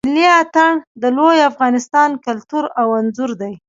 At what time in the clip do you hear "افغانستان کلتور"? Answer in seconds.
1.51-2.63